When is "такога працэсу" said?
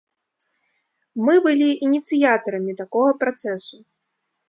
2.83-3.75